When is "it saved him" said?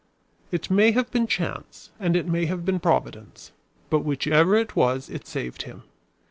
5.11-5.83